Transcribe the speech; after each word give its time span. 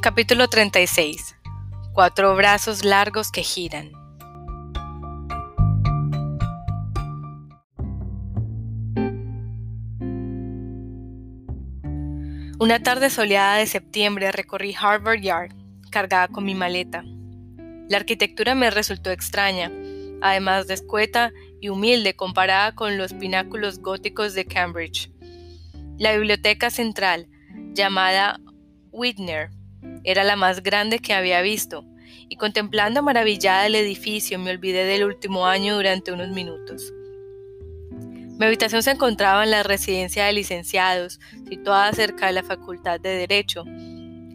Capítulo 0.00 0.46
36. 0.46 1.34
Cuatro 1.92 2.36
brazos 2.36 2.84
largos 2.84 3.32
que 3.32 3.42
giran. 3.42 3.90
Una 12.60 12.80
tarde 12.80 13.10
soleada 13.10 13.56
de 13.56 13.66
septiembre 13.66 14.30
recorrí 14.30 14.72
Harvard 14.80 15.20
Yard, 15.20 15.50
cargada 15.90 16.28
con 16.28 16.44
mi 16.44 16.54
maleta. 16.54 17.02
La 17.88 17.96
arquitectura 17.96 18.54
me 18.54 18.70
resultó 18.70 19.10
extraña, 19.10 19.72
además 20.20 20.68
de 20.68 20.74
escueta 20.74 21.32
y 21.60 21.70
humilde 21.70 22.14
comparada 22.14 22.76
con 22.76 22.98
los 22.98 23.14
pináculos 23.14 23.80
góticos 23.80 24.34
de 24.34 24.44
Cambridge. 24.44 25.10
La 25.98 26.12
biblioteca 26.12 26.70
central, 26.70 27.26
llamada 27.74 28.38
Whitner, 28.92 29.57
era 30.04 30.24
la 30.24 30.36
más 30.36 30.62
grande 30.62 30.98
que 30.98 31.14
había 31.14 31.42
visto, 31.42 31.84
y 32.28 32.36
contemplando 32.36 33.02
maravillada 33.02 33.66
el 33.66 33.74
edificio 33.74 34.38
me 34.38 34.50
olvidé 34.50 34.84
del 34.84 35.04
último 35.04 35.46
año 35.46 35.76
durante 35.76 36.12
unos 36.12 36.30
minutos. 36.30 36.92
Mi 38.38 38.46
habitación 38.46 38.84
se 38.84 38.92
encontraba 38.92 39.42
en 39.42 39.50
la 39.50 39.64
residencia 39.64 40.24
de 40.24 40.32
licenciados, 40.32 41.18
situada 41.48 41.92
cerca 41.92 42.28
de 42.28 42.34
la 42.34 42.44
Facultad 42.44 43.00
de 43.00 43.10
Derecho. 43.10 43.64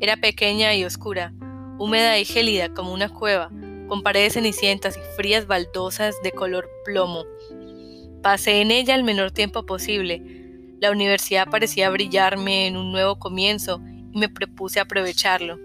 Era 0.01 0.17
pequeña 0.17 0.75
y 0.75 0.83
oscura, 0.83 1.33
húmeda 1.79 2.19
y 2.19 2.25
gélida 2.25 2.73
como 2.73 2.91
una 2.91 3.07
cueva, 3.07 3.49
con 3.87 4.03
paredes 4.03 4.33
cenicientas 4.33 4.97
y 4.97 5.15
frías 5.15 5.47
baldosas 5.47 6.15
de 6.21 6.33
color 6.33 6.69
plomo. 6.83 7.23
Pasé 8.21 8.59
en 8.59 8.71
ella 8.71 8.95
el 8.95 9.05
menor 9.05 9.31
tiempo 9.31 9.65
posible. 9.65 10.21
La 10.81 10.91
universidad 10.91 11.47
parecía 11.49 11.89
brillarme 11.89 12.67
en 12.67 12.75
un 12.75 12.91
nuevo 12.91 13.19
comienzo 13.19 13.81
me 14.13 14.29
propuse 14.29 14.79
aprovecharlo. 14.79 15.59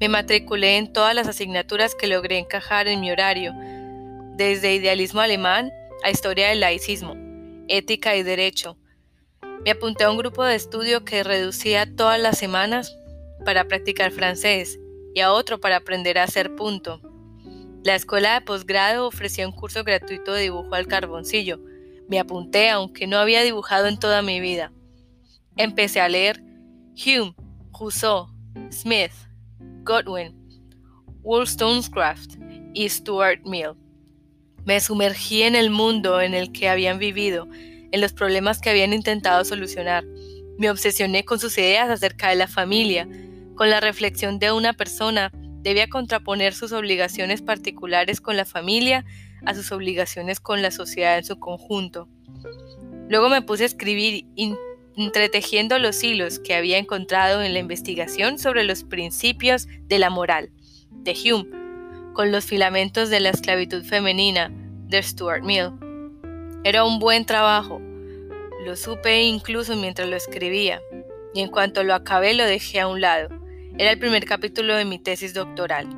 Me 0.00 0.08
matriculé 0.08 0.78
en 0.78 0.92
todas 0.92 1.14
las 1.14 1.28
asignaturas 1.28 1.94
que 1.94 2.06
logré 2.06 2.38
encajar 2.38 2.88
en 2.88 3.00
mi 3.00 3.10
horario, 3.10 3.52
desde 4.36 4.74
idealismo 4.74 5.20
alemán 5.20 5.70
a 6.02 6.10
historia 6.10 6.48
del 6.48 6.60
laicismo, 6.60 7.14
ética 7.68 8.16
y 8.16 8.22
derecho. 8.22 8.76
Me 9.64 9.70
apunté 9.70 10.04
a 10.04 10.10
un 10.10 10.16
grupo 10.16 10.44
de 10.44 10.56
estudio 10.56 11.04
que 11.04 11.22
reducía 11.22 11.94
todas 11.94 12.20
las 12.20 12.38
semanas 12.38 12.96
para 13.44 13.64
practicar 13.64 14.10
francés 14.10 14.78
y 15.14 15.20
a 15.20 15.32
otro 15.32 15.60
para 15.60 15.76
aprender 15.76 16.18
a 16.18 16.24
hacer 16.24 16.56
punto. 16.56 17.00
La 17.84 17.94
escuela 17.94 18.34
de 18.34 18.40
posgrado 18.40 19.06
ofrecía 19.06 19.46
un 19.46 19.52
curso 19.52 19.84
gratuito 19.84 20.32
de 20.32 20.42
dibujo 20.42 20.74
al 20.74 20.86
carboncillo. 20.86 21.60
Me 22.08 22.18
apunté 22.18 22.70
aunque 22.70 23.06
no 23.06 23.18
había 23.18 23.42
dibujado 23.42 23.86
en 23.86 23.98
toda 23.98 24.22
mi 24.22 24.40
vida. 24.40 24.72
Empecé 25.56 26.00
a 26.00 26.08
leer 26.08 26.42
Hume, 26.94 27.34
Rousseau, 27.78 28.28
Smith, 28.70 29.12
Godwin, 29.82 30.34
Wollstonecraft 31.22 32.36
y 32.74 32.88
Stuart 32.88 33.40
Mill. 33.44 33.72
Me 34.64 34.80
sumergí 34.80 35.42
en 35.42 35.56
el 35.56 35.70
mundo 35.70 36.20
en 36.20 36.34
el 36.34 36.52
que 36.52 36.68
habían 36.68 36.98
vivido, 36.98 37.48
en 37.50 38.00
los 38.00 38.12
problemas 38.12 38.60
que 38.60 38.70
habían 38.70 38.92
intentado 38.92 39.44
solucionar. 39.44 40.04
Me 40.58 40.70
obsesioné 40.70 41.24
con 41.24 41.40
sus 41.40 41.56
ideas 41.58 41.88
acerca 41.88 42.28
de 42.28 42.36
la 42.36 42.46
familia, 42.46 43.08
con 43.54 43.70
la 43.70 43.80
reflexión 43.80 44.38
de 44.38 44.52
una 44.52 44.72
persona 44.72 45.32
debía 45.62 45.88
contraponer 45.88 46.54
sus 46.54 46.72
obligaciones 46.72 47.40
particulares 47.40 48.20
con 48.20 48.36
la 48.36 48.44
familia 48.44 49.04
a 49.44 49.54
sus 49.54 49.72
obligaciones 49.72 50.40
con 50.40 50.62
la 50.62 50.70
sociedad 50.70 51.18
en 51.18 51.24
su 51.24 51.38
conjunto. 51.38 52.08
Luego 53.08 53.28
me 53.28 53.42
puse 53.42 53.64
a 53.64 53.66
escribir 53.66 54.26
entretejiendo 54.96 55.78
los 55.78 56.02
hilos 56.02 56.38
que 56.38 56.54
había 56.54 56.78
encontrado 56.78 57.42
en 57.42 57.52
la 57.54 57.60
investigación 57.60 58.38
sobre 58.38 58.64
los 58.64 58.84
principios 58.84 59.66
de 59.88 59.98
la 59.98 60.10
moral 60.10 60.50
de 60.90 61.12
Hume 61.12 61.62
con 62.12 62.30
los 62.30 62.44
filamentos 62.44 63.08
de 63.08 63.20
la 63.20 63.30
esclavitud 63.30 63.84
femenina 63.84 64.50
de 64.88 65.02
Stuart 65.02 65.42
Mill. 65.42 65.70
Era 66.64 66.84
un 66.84 66.98
buen 66.98 67.24
trabajo, 67.24 67.80
lo 68.64 68.76
supe 68.76 69.22
incluso 69.22 69.74
mientras 69.76 70.08
lo 70.08 70.16
escribía, 70.16 70.80
y 71.34 71.40
en 71.40 71.48
cuanto 71.48 71.82
lo 71.82 71.94
acabé 71.94 72.34
lo 72.34 72.44
dejé 72.44 72.80
a 72.80 72.88
un 72.88 73.00
lado. 73.00 73.28
Era 73.78 73.90
el 73.90 73.98
primer 73.98 74.24
capítulo 74.26 74.76
de 74.76 74.84
mi 74.84 74.98
tesis 74.98 75.34
doctoral. 75.34 75.88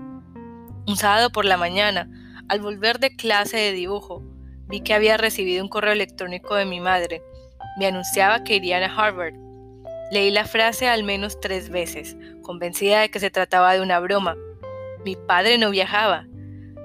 Un 0.87 0.97
sábado 0.97 1.31
por 1.31 1.45
la 1.45 1.57
mañana, 1.57 2.09
al 2.49 2.61
volver 2.61 3.01
de 3.01 3.17
clase 3.17 3.57
de 3.57 3.73
dibujo, 3.73 4.23
vi 4.69 4.81
que 4.81 4.95
había 4.95 5.17
recibido 5.17 5.63
un 5.63 5.69
correo 5.69 5.93
electrónico 5.93 6.55
de 6.55 6.65
mi 6.65 6.81
madre. 6.81 7.23
Me 7.77 7.87
anunciaba 7.87 8.45
que 8.45 8.57
irían 8.57 8.83
a 8.83 8.95
Harvard. 8.95 9.35
Leí 10.11 10.31
la 10.31 10.45
frase 10.45 10.89
al 10.89 11.03
menos 11.03 11.41
tres 11.41 11.71
veces, 11.71 12.17
convencida 12.43 13.01
de 13.01 13.09
que 13.09 13.19
se 13.19 13.31
trataba 13.31 13.75
de 13.75 13.81
una 13.81 13.99
broma. 14.01 14.37
Mi 15.05 15.17
padre 15.17 15.59
no 15.59 15.71
viajaba. 15.71 16.27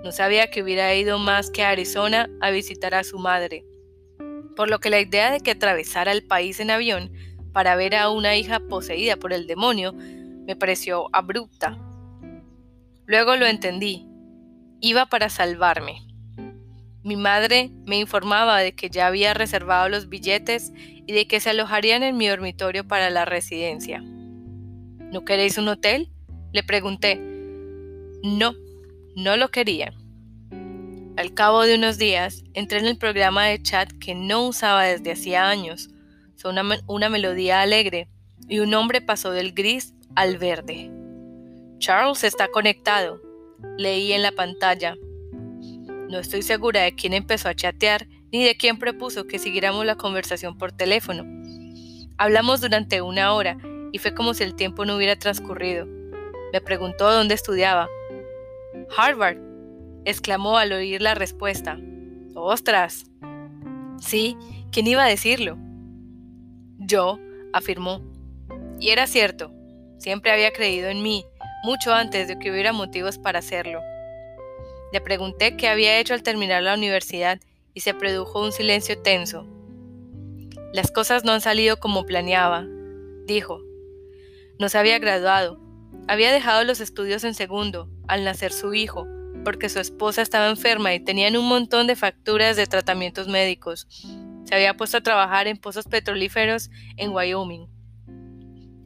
No 0.03 0.11
sabía 0.11 0.49
que 0.49 0.63
hubiera 0.63 0.93
ido 0.95 1.19
más 1.19 1.51
que 1.51 1.63
a 1.63 1.69
Arizona 1.69 2.29
a 2.41 2.49
visitar 2.49 2.95
a 2.95 3.03
su 3.03 3.19
madre. 3.19 3.65
Por 4.55 4.69
lo 4.69 4.79
que 4.79 4.89
la 4.89 4.99
idea 4.99 5.31
de 5.31 5.41
que 5.41 5.51
atravesara 5.51 6.11
el 6.11 6.25
país 6.25 6.59
en 6.59 6.71
avión 6.71 7.11
para 7.53 7.75
ver 7.75 7.95
a 7.95 8.09
una 8.09 8.35
hija 8.35 8.59
poseída 8.59 9.17
por 9.17 9.33
el 9.33 9.45
demonio 9.45 9.93
me 9.93 10.55
pareció 10.55 11.09
abrupta. 11.13 11.77
Luego 13.05 13.35
lo 13.35 13.45
entendí. 13.45 14.07
Iba 14.81 15.05
para 15.05 15.29
salvarme. 15.29 16.08
Mi 17.03 17.15
madre 17.15 17.71
me 17.85 17.97
informaba 17.97 18.59
de 18.59 18.73
que 18.73 18.89
ya 18.89 19.07
había 19.07 19.33
reservado 19.33 19.87
los 19.89 20.09
billetes 20.09 20.73
y 20.75 21.13
de 21.13 21.27
que 21.27 21.39
se 21.39 21.51
alojarían 21.51 22.03
en 22.03 22.17
mi 22.17 22.27
dormitorio 22.27 22.87
para 22.87 23.09
la 23.09 23.25
residencia. 23.25 24.01
¿No 24.01 25.23
queréis 25.25 25.57
un 25.57 25.69
hotel? 25.69 26.11
Le 26.51 26.61
pregunté. 26.63 27.15
No, 28.23 28.53
no 29.15 29.37
lo 29.37 29.49
quería. 29.49 29.93
Al 31.15 31.33
cabo 31.33 31.63
de 31.63 31.75
unos 31.75 31.97
días, 31.97 32.43
entré 32.53 32.79
en 32.79 32.85
el 32.85 32.97
programa 32.97 33.45
de 33.45 33.61
chat 33.61 33.91
que 33.99 34.13
no 34.13 34.47
usaba 34.47 34.83
desde 34.83 35.13
hacía 35.13 35.49
años. 35.49 35.89
Sonó 36.35 36.61
una, 36.61 36.79
una 36.87 37.09
melodía 37.09 37.61
alegre 37.61 38.07
y 38.47 38.59
un 38.59 38.73
hombre 38.73 39.01
pasó 39.01 39.31
del 39.31 39.53
gris 39.53 39.93
al 40.15 40.37
verde. 40.37 40.91
Charles 41.79 42.23
está 42.23 42.49
conectado, 42.49 43.21
leí 43.77 44.11
en 44.11 44.21
la 44.21 44.31
pantalla. 44.31 44.95
No 46.09 46.17
estoy 46.17 46.41
segura 46.41 46.81
de 46.81 46.95
quién 46.95 47.13
empezó 47.13 47.49
a 47.49 47.55
chatear 47.55 48.07
ni 48.31 48.43
de 48.43 48.57
quién 48.57 48.79
propuso 48.79 49.27
que 49.27 49.37
siguiéramos 49.37 49.85
la 49.85 49.95
conversación 49.95 50.57
por 50.57 50.71
teléfono. 50.71 51.23
Hablamos 52.17 52.61
durante 52.61 53.03
una 53.03 53.33
hora 53.33 53.59
y 53.91 53.99
fue 53.99 54.15
como 54.15 54.33
si 54.33 54.43
el 54.43 54.55
tiempo 54.55 54.85
no 54.85 54.95
hubiera 54.95 55.17
transcurrido. 55.17 55.85
Me 56.51 56.61
preguntó 56.61 57.11
dónde 57.11 57.35
estudiaba. 57.35 57.87
Harvard, 58.97 59.37
exclamó 60.03 60.57
al 60.57 60.71
oír 60.71 60.99
la 60.99 61.13
respuesta. 61.13 61.77
¡Ostras! 62.33 63.05
Sí, 63.99 64.35
¿quién 64.71 64.87
iba 64.87 65.03
a 65.03 65.09
decirlo? 65.09 65.59
Yo, 66.79 67.19
afirmó. 67.53 68.01
Y 68.79 68.89
era 68.89 69.05
cierto, 69.05 69.51
siempre 69.99 70.31
había 70.31 70.51
creído 70.51 70.89
en 70.89 71.03
mí, 71.03 71.23
mucho 71.63 71.93
antes 71.93 72.27
de 72.27 72.39
que 72.39 72.49
hubiera 72.49 72.73
motivos 72.73 73.19
para 73.19 73.39
hacerlo. 73.39 73.79
Le 74.91 75.01
pregunté 75.01 75.55
qué 75.55 75.67
había 75.67 75.99
hecho 75.99 76.13
al 76.13 76.23
terminar 76.23 76.63
la 76.63 76.73
universidad 76.73 77.39
y 77.73 77.81
se 77.81 77.93
produjo 77.93 78.43
un 78.43 78.51
silencio 78.51 79.01
tenso. 79.01 79.47
Las 80.73 80.91
cosas 80.91 81.23
no 81.23 81.31
han 81.31 81.41
salido 81.41 81.77
como 81.77 82.05
planeaba, 82.05 82.65
dijo. 83.25 83.61
No 84.59 84.69
se 84.69 84.77
había 84.77 84.99
graduado. 84.99 85.59
Había 86.07 86.31
dejado 86.31 86.63
los 86.63 86.79
estudios 86.79 87.23
en 87.23 87.33
segundo, 87.33 87.89
al 88.07 88.23
nacer 88.23 88.51
su 88.51 88.73
hijo, 88.73 89.07
porque 89.43 89.69
su 89.69 89.79
esposa 89.79 90.21
estaba 90.21 90.49
enferma 90.49 90.93
y 90.93 90.99
tenían 90.99 91.37
un 91.37 91.47
montón 91.47 91.87
de 91.87 91.95
facturas 91.95 92.57
de 92.57 92.67
tratamientos 92.67 93.27
médicos. 93.27 93.87
Se 94.43 94.55
había 94.55 94.75
puesto 94.75 94.97
a 94.97 95.01
trabajar 95.01 95.47
en 95.47 95.57
pozos 95.57 95.85
petrolíferos 95.85 96.71
en 96.97 97.11
Wyoming. 97.11 97.67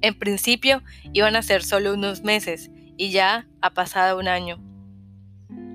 En 0.02 0.20
principio 0.20 0.84
iban 1.14 1.38
a 1.38 1.42
ser 1.42 1.64
solo 1.64 1.94
unos 1.94 2.24
meses 2.24 2.70
y 2.98 3.12
ya 3.12 3.48
ha 3.62 3.74
pasado 3.74 4.20
un 4.20 4.28
año. 4.28 4.73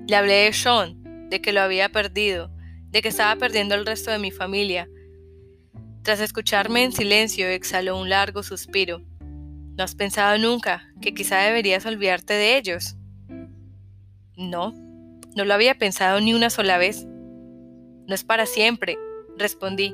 Le 0.09 0.15
hablé 0.15 0.33
de 0.45 0.53
Sean, 0.53 1.29
de 1.29 1.39
que 1.39 1.53
lo 1.53 1.61
había 1.61 1.89
perdido, 1.89 2.49
de 2.89 3.03
que 3.03 3.09
estaba 3.09 3.35
perdiendo 3.35 3.75
el 3.75 3.85
resto 3.85 4.09
de 4.09 4.17
mi 4.17 4.31
familia. 4.31 4.89
Tras 6.01 6.19
escucharme 6.19 6.83
en 6.83 6.91
silencio, 6.91 7.47
exhaló 7.47 7.95
un 7.95 8.09
largo 8.09 8.41
suspiro. 8.41 9.03
¿No 9.19 9.83
has 9.83 9.93
pensado 9.93 10.35
nunca 10.39 10.91
que 10.99 11.13
quizá 11.13 11.37
deberías 11.41 11.85
olvidarte 11.85 12.33
de 12.33 12.57
ellos? 12.57 12.95
No, 14.35 14.71
no 15.35 15.45
lo 15.45 15.53
había 15.53 15.77
pensado 15.77 16.19
ni 16.21 16.33
una 16.33 16.49
sola 16.49 16.79
vez. 16.79 17.05
No 17.05 18.15
es 18.15 18.23
para 18.23 18.47
siempre, 18.47 18.97
respondí. 19.37 19.93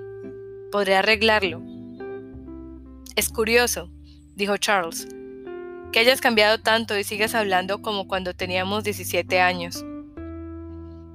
Podré 0.71 0.95
arreglarlo. 0.95 1.61
Es 3.17 3.27
curioso, 3.27 3.91
dijo 4.33 4.55
Charles, 4.55 5.09
que 5.91 5.99
hayas 5.99 6.21
cambiado 6.21 6.61
tanto 6.61 6.97
y 6.97 7.03
sigas 7.03 7.35
hablando 7.35 7.81
como 7.81 8.07
cuando 8.07 8.33
teníamos 8.33 8.85
17 8.85 9.41
años. 9.41 9.83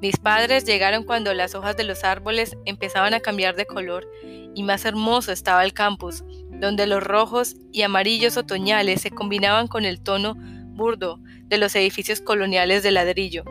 Mis 0.01 0.17
padres 0.17 0.65
llegaron 0.65 1.05
cuando 1.05 1.35
las 1.35 1.55
hojas 1.55 1.77
de 1.77 1.85
los 1.85 2.05
árboles 2.05 2.57
empezaban 2.65 3.13
a 3.13 3.21
cambiar 3.21 3.55
de 3.55 3.67
color 3.67 4.11
y 4.55 4.63
más 4.63 4.87
hermoso 4.87 5.31
estaba 5.31 5.63
el 5.63 5.75
campus, 5.75 6.25
donde 6.51 6.87
los 6.87 7.03
rojos 7.03 7.57
y 7.71 7.83
amarillos 7.83 8.39
otoñales 8.39 9.03
se 9.03 9.11
combinaban 9.11 9.67
con 9.69 9.85
el 9.85 10.01
tono 10.01 10.37
burdo 10.37 11.19
de 11.45 11.59
los 11.59 11.75
edificios 11.77 12.23
coloniales 12.23 12.83
de 12.83 12.93
ladrillo. 12.93 13.45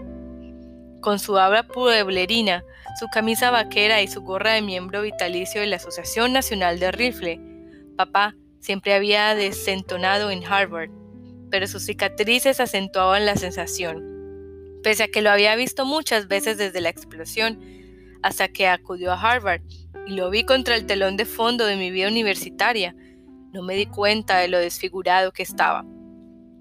Con 1.01 1.19
su 1.19 1.37
habla 1.37 1.67
pueblerina, 1.67 2.63
su 2.99 3.07
camisa 3.07 3.51
vaquera 3.51 4.01
y 4.01 4.07
su 4.07 4.21
gorra 4.21 4.53
de 4.53 4.63
miembro 4.63 5.03
vitalicio 5.03 5.61
de 5.61 5.67
la 5.67 5.75
Asociación 5.75 6.33
Nacional 6.33 6.79
de 6.79 6.91
Rifle, 6.91 7.39
papá 7.95 8.33
siempre 8.59 8.93
había 8.93 9.35
desentonado 9.35 10.31
en 10.31 10.43
Harvard, 10.43 10.89
pero 11.51 11.67
sus 11.67 11.85
cicatrices 11.85 12.59
acentuaban 12.59 13.25
la 13.25 13.35
sensación. 13.35 14.18
Pese 14.83 15.03
a 15.03 15.07
que 15.09 15.21
lo 15.21 15.29
había 15.29 15.55
visto 15.55 15.85
muchas 15.85 16.27
veces 16.27 16.57
desde 16.57 16.81
la 16.81 16.89
explosión, 16.89 17.59
hasta 18.21 18.47
que 18.47 18.67
acudió 18.67 19.11
a 19.11 19.21
Harvard 19.21 19.61
y 20.07 20.13
lo 20.13 20.29
vi 20.29 20.43
contra 20.43 20.75
el 20.75 20.85
telón 20.85 21.17
de 21.17 21.25
fondo 21.25 21.65
de 21.65 21.75
mi 21.75 21.91
vida 21.91 22.07
universitaria, 22.07 22.95
no 23.51 23.63
me 23.63 23.75
di 23.75 23.85
cuenta 23.85 24.37
de 24.37 24.47
lo 24.47 24.57
desfigurado 24.57 25.31
que 25.31 25.43
estaba. 25.43 25.83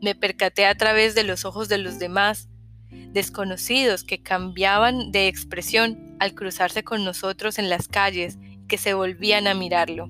Me 0.00 0.14
percaté 0.14 0.66
a 0.66 0.76
través 0.76 1.14
de 1.14 1.24
los 1.24 1.44
ojos 1.44 1.68
de 1.68 1.78
los 1.78 1.98
demás, 1.98 2.48
desconocidos 2.90 4.04
que 4.04 4.22
cambiaban 4.22 5.12
de 5.12 5.28
expresión 5.28 6.16
al 6.18 6.34
cruzarse 6.34 6.82
con 6.82 7.04
nosotros 7.04 7.58
en 7.58 7.68
las 7.68 7.88
calles 7.88 8.38
y 8.40 8.66
que 8.66 8.78
se 8.78 8.94
volvían 8.94 9.46
a 9.46 9.54
mirarlo. 9.54 10.08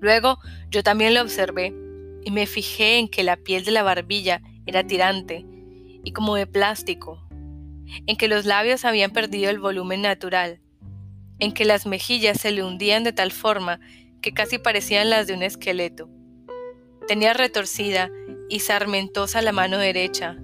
Luego 0.00 0.38
yo 0.70 0.82
también 0.82 1.14
lo 1.14 1.22
observé 1.22 1.74
y 2.24 2.30
me 2.30 2.46
fijé 2.46 2.98
en 2.98 3.08
que 3.08 3.22
la 3.22 3.36
piel 3.36 3.64
de 3.64 3.70
la 3.70 3.82
barbilla 3.82 4.42
era 4.66 4.86
tirante 4.86 5.46
y 6.04 6.12
como 6.12 6.36
de 6.36 6.46
plástico, 6.46 7.26
en 8.06 8.16
que 8.16 8.28
los 8.28 8.44
labios 8.44 8.84
habían 8.84 9.10
perdido 9.10 9.50
el 9.50 9.58
volumen 9.58 10.02
natural, 10.02 10.60
en 11.38 11.52
que 11.52 11.64
las 11.64 11.86
mejillas 11.86 12.40
se 12.40 12.50
le 12.50 12.62
hundían 12.62 13.04
de 13.04 13.12
tal 13.12 13.32
forma 13.32 13.80
que 14.20 14.32
casi 14.32 14.58
parecían 14.58 15.10
las 15.10 15.26
de 15.26 15.34
un 15.34 15.42
esqueleto. 15.42 16.08
Tenía 17.08 17.34
retorcida 17.34 18.10
y 18.48 18.60
sarmentosa 18.60 19.42
la 19.42 19.52
mano 19.52 19.78
derecha, 19.78 20.36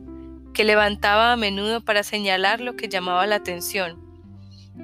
que 0.53 0.65
levantaba 0.65 1.33
a 1.33 1.37
menudo 1.37 1.85
para 1.85 2.03
señalar 2.03 2.61
lo 2.61 2.77
que 2.77 2.89
llamaba 2.89 3.27
la 3.27 3.37
atención, 3.37 4.01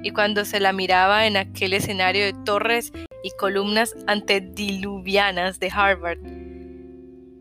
y 0.03 0.11
cuando 0.11 0.45
se 0.45 0.59
la 0.59 0.73
miraba 0.73 1.27
en 1.27 1.37
aquel 1.37 1.73
escenario 1.73 2.25
de 2.25 2.33
torres 2.45 2.91
y 3.23 3.31
columnas 3.37 3.95
antediluvianas 4.07 5.59
de 5.59 5.71
Harvard, 5.73 6.19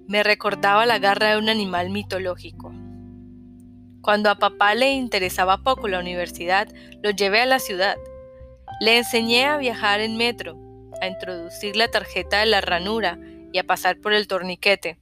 me 0.08 0.22
recordaba 0.22 0.86
la 0.86 0.98
garra 0.98 1.32
de 1.32 1.38
un 1.38 1.48
animal 1.48 1.90
mitológico. 1.90 2.72
Cuando 4.06 4.30
a 4.30 4.36
papá 4.36 4.76
le 4.76 4.92
interesaba 4.92 5.64
poco 5.64 5.88
la 5.88 5.98
universidad, 5.98 6.68
lo 7.02 7.10
llevé 7.10 7.40
a 7.40 7.46
la 7.46 7.58
ciudad. 7.58 7.96
Le 8.80 8.98
enseñé 8.98 9.46
a 9.46 9.56
viajar 9.56 9.98
en 9.98 10.16
metro, 10.16 10.56
a 11.02 11.08
introducir 11.08 11.74
la 11.74 11.88
tarjeta 11.88 12.38
de 12.38 12.46
la 12.46 12.60
ranura 12.60 13.18
y 13.52 13.58
a 13.58 13.64
pasar 13.64 14.00
por 14.00 14.12
el 14.12 14.28
torniquete. 14.28 15.00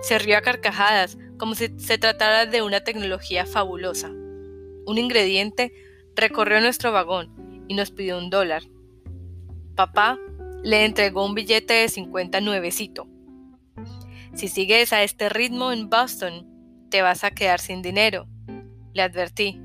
Se 0.00 0.18
rió 0.18 0.38
a 0.38 0.40
carcajadas, 0.40 1.18
como 1.36 1.54
si 1.54 1.78
se 1.78 1.98
tratara 1.98 2.46
de 2.46 2.62
una 2.62 2.80
tecnología 2.80 3.44
fabulosa. 3.44 4.08
Un 4.08 4.96
ingrediente 4.96 5.74
recorrió 6.16 6.62
nuestro 6.62 6.92
vagón 6.92 7.66
y 7.68 7.74
nos 7.74 7.90
pidió 7.90 8.16
un 8.16 8.30
dólar. 8.30 8.62
Papá 9.74 10.18
le 10.62 10.86
entregó 10.86 11.26
un 11.26 11.34
billete 11.34 11.74
de 11.74 11.90
50 11.90 12.40
nuevecito. 12.40 13.06
Si 14.32 14.48
sigues 14.48 14.94
a 14.94 15.02
este 15.02 15.28
ritmo 15.28 15.72
en 15.72 15.90
Boston, 15.90 16.53
te 16.90 17.02
vas 17.02 17.24
a 17.24 17.30
quedar 17.30 17.60
sin 17.60 17.82
dinero, 17.82 18.26
le 18.92 19.02
advertí. 19.02 19.60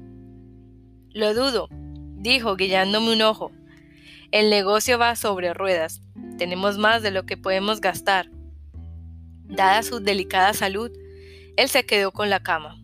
Lo 1.11 1.33
dudo, 1.33 1.69
dijo 1.71 2.55
guiándome 2.55 3.13
un 3.13 3.21
ojo. 3.21 3.51
El 4.31 4.49
negocio 4.49 4.99
va 4.99 5.15
sobre 5.15 5.53
ruedas. 5.53 6.01
Tenemos 6.37 6.77
más 6.77 7.01
de 7.01 7.11
lo 7.11 7.25
que 7.25 7.37
podemos 7.37 7.81
gastar. 7.81 8.29
Dada 9.45 9.81
su 9.83 9.99
delicada 9.99 10.53
salud, 10.53 10.91
él 11.57 11.69
se 11.69 11.85
quedó 11.85 12.11
con 12.11 12.29
la 12.29 12.41
cama. 12.41 12.81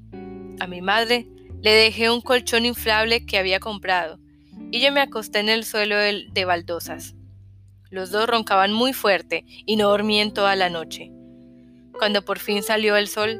A 0.59 0.67
mi 0.67 0.81
madre 0.81 1.27
le 1.61 1.71
dejé 1.71 2.09
un 2.09 2.21
colchón 2.21 2.65
inflable 2.65 3.25
que 3.25 3.37
había 3.37 3.59
comprado 3.59 4.19
y 4.71 4.81
yo 4.81 4.91
me 4.91 5.01
acosté 5.01 5.39
en 5.39 5.49
el 5.49 5.63
suelo 5.63 5.95
de 5.97 6.45
baldosas. 6.45 7.15
Los 7.89 8.11
dos 8.11 8.27
roncaban 8.27 8.73
muy 8.73 8.93
fuerte 8.93 9.45
y 9.47 9.75
no 9.75 9.89
dormían 9.89 10.33
toda 10.33 10.55
la 10.55 10.69
noche. 10.69 11.11
Cuando 11.97 12.25
por 12.25 12.39
fin 12.39 12.61
salió 12.63 12.97
el 12.97 13.07
sol, 13.07 13.39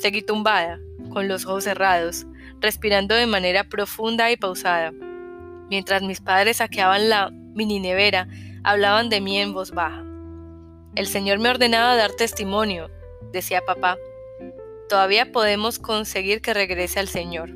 seguí 0.00 0.22
tumbada, 0.22 0.80
con 1.10 1.28
los 1.28 1.46
ojos 1.46 1.64
cerrados, 1.64 2.26
respirando 2.60 3.14
de 3.14 3.26
manera 3.26 3.64
profunda 3.64 4.30
y 4.30 4.36
pausada. 4.36 4.92
Mientras 5.68 6.02
mis 6.02 6.20
padres 6.20 6.56
saqueaban 6.58 7.08
la 7.08 7.30
mini 7.30 7.80
nevera, 7.80 8.28
hablaban 8.64 9.08
de 9.08 9.20
mí 9.20 9.38
en 9.38 9.52
voz 9.52 9.70
baja. 9.70 10.04
El 10.94 11.06
Señor 11.06 11.38
me 11.38 11.50
ordenaba 11.50 11.96
dar 11.96 12.12
testimonio, 12.12 12.90
decía 13.32 13.60
papá. 13.64 13.96
Todavía 14.88 15.30
podemos 15.30 15.78
conseguir 15.78 16.42
que 16.42 16.54
regrese 16.54 16.98
al 16.98 17.08
Señor. 17.08 17.50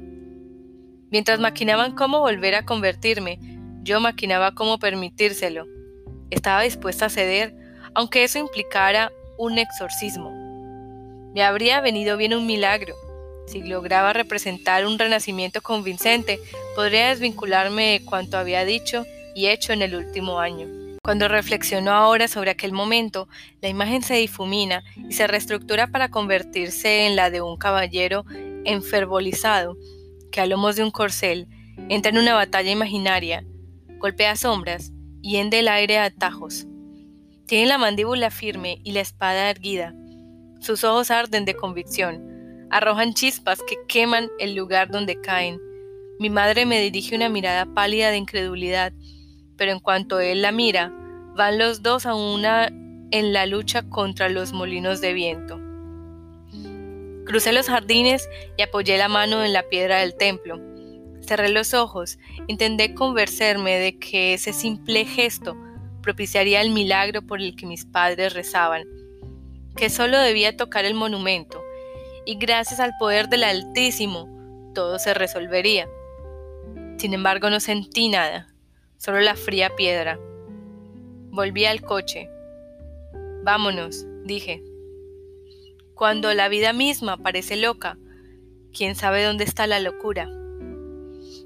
Mientras 1.10 1.40
maquinaban 1.40 1.94
cómo 1.94 2.20
volver 2.20 2.54
a 2.54 2.64
convertirme, 2.64 3.38
yo 3.82 4.00
maquinaba 4.00 4.54
cómo 4.54 4.78
permitírselo. 4.78 5.66
Estaba 6.30 6.62
dispuesta 6.62 7.06
a 7.06 7.10
ceder, 7.10 7.54
aunque 7.94 8.24
eso 8.24 8.38
implicara 8.38 9.12
un 9.38 9.58
exorcismo. 9.58 10.33
Me 11.34 11.42
habría 11.42 11.80
venido 11.80 12.16
bien 12.16 12.32
un 12.32 12.46
milagro. 12.46 12.94
Si 13.48 13.60
lograba 13.60 14.12
representar 14.12 14.86
un 14.86 15.00
renacimiento 15.00 15.62
convincente, 15.62 16.38
podría 16.76 17.08
desvincularme 17.08 17.98
de 17.98 18.04
cuanto 18.04 18.38
había 18.38 18.64
dicho 18.64 19.04
y 19.34 19.48
hecho 19.48 19.72
en 19.72 19.82
el 19.82 19.96
último 19.96 20.38
año. 20.38 20.68
Cuando 21.02 21.26
reflexionó 21.26 21.90
ahora 21.90 22.28
sobre 22.28 22.52
aquel 22.52 22.72
momento, 22.72 23.28
la 23.60 23.68
imagen 23.68 24.02
se 24.02 24.14
difumina 24.14 24.84
y 25.08 25.12
se 25.12 25.26
reestructura 25.26 25.88
para 25.88 26.08
convertirse 26.08 27.06
en 27.06 27.16
la 27.16 27.30
de 27.30 27.42
un 27.42 27.56
caballero 27.56 28.24
enferbolizado 28.64 29.76
que 30.30 30.40
a 30.40 30.46
lomos 30.46 30.76
de 30.76 30.84
un 30.84 30.92
corcel 30.92 31.48
entra 31.88 32.10
en 32.10 32.18
una 32.18 32.34
batalla 32.34 32.70
imaginaria, 32.70 33.44
golpea 33.98 34.36
sombras 34.36 34.92
y 35.20 35.36
hende 35.36 35.58
el 35.58 35.68
aire 35.68 35.98
a 35.98 36.04
atajos. 36.04 36.66
Tiene 37.46 37.66
la 37.66 37.76
mandíbula 37.76 38.30
firme 38.30 38.80
y 38.84 38.92
la 38.92 39.00
espada 39.00 39.50
erguida. 39.50 39.94
Sus 40.64 40.82
ojos 40.82 41.10
arden 41.10 41.44
de 41.44 41.54
convicción. 41.54 42.66
Arrojan 42.70 43.12
chispas 43.12 43.62
que 43.68 43.76
queman 43.86 44.30
el 44.38 44.54
lugar 44.54 44.88
donde 44.88 45.20
caen. 45.20 45.60
Mi 46.18 46.30
madre 46.30 46.64
me 46.64 46.80
dirige 46.80 47.14
una 47.14 47.28
mirada 47.28 47.66
pálida 47.66 48.10
de 48.10 48.16
incredulidad, 48.16 48.94
pero 49.58 49.72
en 49.72 49.78
cuanto 49.78 50.20
él 50.20 50.40
la 50.40 50.52
mira, 50.52 50.90
van 51.36 51.58
los 51.58 51.82
dos 51.82 52.06
a 52.06 52.14
una 52.14 52.68
en 53.10 53.34
la 53.34 53.44
lucha 53.44 53.82
contra 53.90 54.30
los 54.30 54.54
molinos 54.54 55.02
de 55.02 55.12
viento. 55.12 55.60
Crucé 57.26 57.52
los 57.52 57.68
jardines 57.68 58.26
y 58.56 58.62
apoyé 58.62 58.96
la 58.96 59.08
mano 59.08 59.44
en 59.44 59.52
la 59.52 59.64
piedra 59.64 59.98
del 59.98 60.16
templo. 60.16 60.58
Cerré 61.20 61.50
los 61.50 61.74
ojos, 61.74 62.18
intenté 62.46 62.94
convencerme 62.94 63.76
de 63.76 63.98
que 63.98 64.32
ese 64.32 64.54
simple 64.54 65.04
gesto 65.04 65.58
propiciaría 66.00 66.62
el 66.62 66.70
milagro 66.70 67.20
por 67.20 67.42
el 67.42 67.54
que 67.54 67.66
mis 67.66 67.84
padres 67.84 68.32
rezaban, 68.32 68.84
que 69.76 69.90
solo 69.90 70.18
debía 70.18 70.56
tocar 70.56 70.84
el 70.84 70.94
monumento, 70.94 71.62
y 72.26 72.36
gracias 72.36 72.80
al 72.80 72.92
poder 72.98 73.28
del 73.28 73.44
Altísimo 73.44 74.28
todo 74.74 74.98
se 74.98 75.14
resolvería. 75.14 75.88
Sin 76.98 77.14
embargo 77.14 77.48
no 77.48 77.60
sentí 77.60 78.08
nada, 78.08 78.48
solo 78.98 79.20
la 79.20 79.36
fría 79.36 79.74
piedra. 79.76 80.18
Volví 81.30 81.64
al 81.64 81.82
coche. 81.82 82.28
Vámonos, 83.42 84.06
dije. 84.24 84.62
Cuando 85.94 86.34
la 86.34 86.48
vida 86.48 86.72
misma 86.72 87.16
parece 87.16 87.56
loca, 87.56 87.96
¿quién 88.72 88.96
sabe 88.96 89.24
dónde 89.24 89.44
está 89.44 89.66
la 89.66 89.80
locura? 89.80 90.28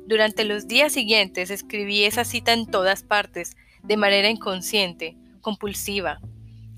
Durante 0.06 0.44
los 0.44 0.66
días 0.66 0.92
siguientes 0.92 1.50
escribí 1.50 2.04
esa 2.04 2.24
cita 2.24 2.54
en 2.54 2.66
todas 2.66 3.02
partes, 3.02 3.56
de 3.82 3.96
manera 3.98 4.30
inconsciente, 4.30 5.16
compulsiva. 5.42 6.20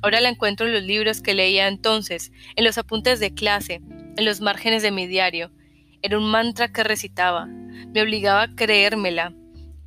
Ahora 0.02 0.20
la 0.20 0.28
encuentro 0.30 0.66
en 0.66 0.72
los 0.72 0.82
libros 0.82 1.20
que 1.20 1.34
leía 1.34 1.68
entonces, 1.68 2.32
en 2.56 2.64
los 2.64 2.78
apuntes 2.78 3.20
de 3.20 3.34
clase, 3.34 3.80
en 4.16 4.24
los 4.24 4.40
márgenes 4.40 4.82
de 4.82 4.90
mi 4.90 5.06
diario. 5.06 5.50
Era 6.02 6.18
un 6.18 6.30
mantra 6.30 6.72
que 6.72 6.84
recitaba. 6.84 7.46
Me 7.46 8.02
obligaba 8.02 8.42
a 8.42 8.54
creérmela, 8.54 9.34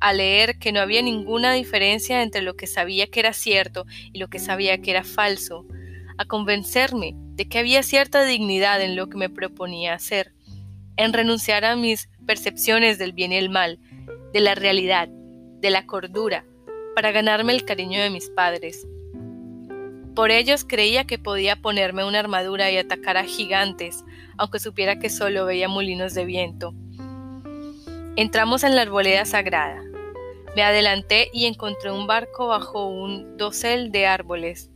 a 0.00 0.12
leer 0.12 0.58
que 0.58 0.70
no 0.70 0.80
había 0.80 1.02
ninguna 1.02 1.54
diferencia 1.54 2.22
entre 2.22 2.42
lo 2.42 2.54
que 2.54 2.66
sabía 2.66 3.06
que 3.06 3.20
era 3.20 3.32
cierto 3.32 3.86
y 4.12 4.18
lo 4.18 4.28
que 4.28 4.38
sabía 4.38 4.80
que 4.80 4.90
era 4.90 5.02
falso, 5.02 5.66
a 6.18 6.26
convencerme 6.26 7.14
de 7.16 7.48
que 7.48 7.58
había 7.58 7.82
cierta 7.82 8.24
dignidad 8.24 8.80
en 8.82 8.96
lo 8.96 9.08
que 9.08 9.16
me 9.16 9.30
proponía 9.30 9.94
hacer, 9.94 10.32
en 10.96 11.12
renunciar 11.12 11.64
a 11.64 11.74
mis 11.74 12.08
percepciones 12.26 12.98
del 12.98 13.12
bien 13.12 13.32
y 13.32 13.36
el 13.36 13.50
mal, 13.50 13.80
de 14.32 14.40
la 14.40 14.54
realidad, 14.54 15.08
de 15.08 15.70
la 15.70 15.86
cordura, 15.86 16.44
para 16.94 17.10
ganarme 17.10 17.52
el 17.52 17.64
cariño 17.64 18.00
de 18.00 18.10
mis 18.10 18.30
padres. 18.30 18.86
Por 20.14 20.30
ellos 20.30 20.64
creía 20.64 21.04
que 21.04 21.18
podía 21.18 21.56
ponerme 21.56 22.04
una 22.04 22.20
armadura 22.20 22.70
y 22.70 22.78
atacar 22.78 23.16
a 23.16 23.24
gigantes, 23.24 24.04
aunque 24.36 24.60
supiera 24.60 24.98
que 25.00 25.10
solo 25.10 25.44
veía 25.44 25.68
molinos 25.68 26.14
de 26.14 26.24
viento. 26.24 26.72
Entramos 28.14 28.62
en 28.62 28.76
la 28.76 28.82
arboleda 28.82 29.24
sagrada. 29.24 29.82
Me 30.54 30.62
adelanté 30.62 31.30
y 31.32 31.46
encontré 31.46 31.90
un 31.90 32.06
barco 32.06 32.46
bajo 32.46 32.86
un 32.86 33.36
dosel 33.36 33.90
de 33.90 34.06
árboles. 34.06 34.70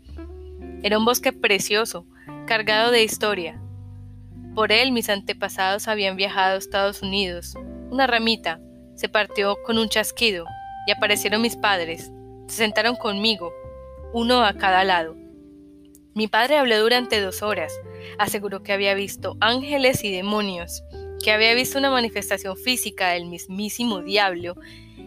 Era 0.83 0.99
un 0.99 1.05
bosque 1.05 1.33
precioso, 1.33 2.05
cargado 2.47 2.91
de 2.91 3.05
historia. 3.05 3.61
Por 4.57 4.73
él 4.73 4.91
mis 4.91 5.09
antepasados 5.09 5.87
habían 5.87 6.17
viajado 6.17 6.57
a 6.57 6.59
Estados 6.59 7.01
Unidos. 7.01 7.55
Una 7.91 8.09
ramita 8.09 8.61
se 8.97 9.09
partió 9.09 9.57
con 9.65 9.79
un 9.79 9.89
chasquido 9.89 10.47
y 10.89 10.91
aparecieron 10.91 11.43
mis 11.43 11.55
padres. 11.55 12.11
Se 12.49 12.57
sentaron 12.57 12.97
conmigo, 12.97 13.53
uno 14.13 14.43
a 14.43 14.55
cada 14.55 14.83
lado. 14.83 15.15
Mi 16.19 16.27
padre 16.27 16.59
habló 16.59 16.81
durante 16.81 17.21
dos 17.21 17.43
horas. 17.43 17.73
Aseguró 18.19 18.65
que 18.65 18.73
había 18.73 18.93
visto 18.95 19.37
ángeles 19.39 20.03
y 20.03 20.11
demonios, 20.11 20.83
que 21.23 21.31
había 21.31 21.55
visto 21.55 21.79
una 21.79 21.93
manifestación 21.93 22.57
física 22.57 23.11
del 23.11 23.27
mismísimo 23.27 24.03
diablo 24.03 24.57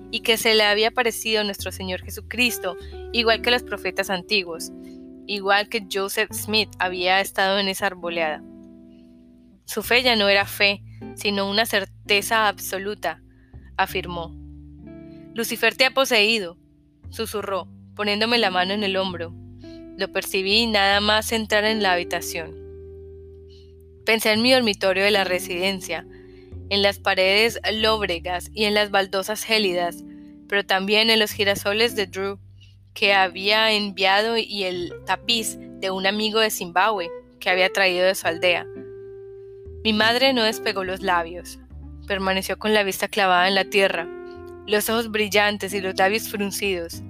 y 0.09 0.21
que 0.21 0.37
se 0.37 0.55
le 0.55 0.63
había 0.63 0.89
parecido 0.89 1.41
a 1.41 1.43
nuestro 1.43 1.73
Señor 1.73 2.01
Jesucristo, 2.01 2.77
igual 3.11 3.41
que 3.41 3.51
los 3.51 3.61
profetas 3.61 4.09
antiguos, 4.09 4.71
igual 5.27 5.67
que 5.67 5.85
Joseph 5.91 6.31
Smith 6.31 6.69
había 6.79 7.19
estado 7.19 7.59
en 7.59 7.67
esa 7.67 7.87
arboleada. 7.87 8.41
Su 9.65 9.83
fe 9.83 10.03
ya 10.03 10.15
no 10.15 10.29
era 10.29 10.45
fe, 10.45 10.81
sino 11.15 11.49
una 11.49 11.65
certeza 11.65 12.47
absoluta, 12.47 13.21
afirmó. 13.75 14.33
Lucifer 15.33 15.75
te 15.75 15.83
ha 15.83 15.91
poseído, 15.91 16.57
susurró, 17.09 17.67
poniéndome 17.97 18.37
la 18.37 18.49
mano 18.49 18.71
en 18.71 18.85
el 18.85 18.95
hombro. 18.95 19.40
Lo 20.01 20.12
percibí 20.12 20.65
nada 20.65 21.00
más 21.00 21.31
entrar 21.31 21.63
en 21.63 21.84
la 21.84 21.93
habitación. 21.93 22.55
Pensé 24.03 24.31
en 24.31 24.41
mi 24.41 24.51
dormitorio 24.51 25.03
de 25.03 25.12
la 25.12 25.25
residencia, 25.25 26.08
en 26.72 26.81
las 26.81 26.98
paredes 26.98 27.60
lóbregas 27.72 28.50
y 28.51 28.63
en 28.63 28.74
las 28.74 28.89
baldosas 28.89 29.43
gélidas, 29.43 30.03
pero 30.50 30.65
también 30.65 31.12
en 31.12 31.20
los 31.20 31.34
girasoles 31.34 31.96
de 31.96 32.08
Drew 32.08 32.39
que 32.96 33.13
había 33.13 33.72
enviado 33.74 34.38
y 34.38 34.63
el 34.63 34.91
tapiz 35.05 35.60
de 35.60 35.91
un 35.91 36.08
amigo 36.08 36.39
de 36.39 36.50
Zimbabue 36.50 37.12
que 37.39 37.51
había 37.51 37.72
traído 37.72 38.08
de 38.08 38.15
su 38.15 38.25
aldea. 38.25 38.65
Mi 39.84 39.93
madre 39.93 40.34
no 40.34 40.41
despegó 40.41 40.84
los 40.84 41.03
labios, 41.03 41.60
permaneció 42.08 42.58
con 42.58 42.74
la 42.74 42.81
vista 42.81 43.08
clavada 43.08 43.48
en 43.48 43.53
la 43.53 43.65
tierra, 43.65 44.08
los 44.65 44.89
ojos 44.89 45.12
brillantes 45.12 45.75
y 45.75 45.79
los 45.79 45.96
labios 45.96 46.27
fruncidos. 46.27 47.03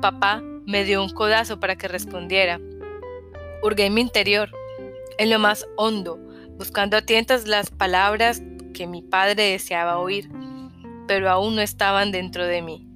Papá 0.00 0.40
me 0.66 0.84
dio 0.84 1.02
un 1.02 1.10
codazo 1.10 1.60
para 1.60 1.76
que 1.76 1.88
respondiera. 1.88 2.60
Hurgué 3.62 3.86
en 3.86 3.94
mi 3.94 4.00
interior, 4.00 4.50
en 5.16 5.30
lo 5.30 5.38
más 5.38 5.64
hondo, 5.76 6.18
buscando 6.58 6.96
a 6.96 7.02
tientas 7.02 7.46
las 7.46 7.70
palabras 7.70 8.42
que 8.74 8.86
mi 8.86 9.00
padre 9.00 9.44
deseaba 9.44 9.98
oír, 9.98 10.28
pero 11.06 11.30
aún 11.30 11.54
no 11.54 11.62
estaban 11.62 12.10
dentro 12.10 12.44
de 12.44 12.62
mí. 12.62 12.86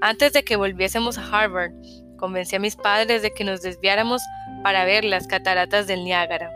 Antes 0.00 0.32
de 0.34 0.44
que 0.44 0.56
volviésemos 0.56 1.16
a 1.16 1.26
Harvard, 1.26 1.72
convencí 2.18 2.56
a 2.56 2.60
mis 2.60 2.76
padres 2.76 3.22
de 3.22 3.32
que 3.32 3.44
nos 3.44 3.62
desviáramos 3.62 4.20
para 4.62 4.84
ver 4.84 5.04
las 5.04 5.26
cataratas 5.26 5.86
del 5.86 6.04
Niágara. 6.04 6.52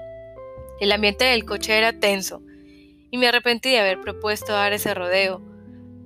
El 0.78 0.92
ambiente 0.92 1.24
del 1.24 1.46
coche 1.46 1.78
era 1.78 1.98
tenso, 1.98 2.42
y 3.10 3.16
me 3.16 3.28
arrepentí 3.28 3.70
de 3.70 3.80
haber 3.80 4.00
propuesto 4.00 4.52
dar 4.52 4.74
ese 4.74 4.92
rodeo, 4.92 5.40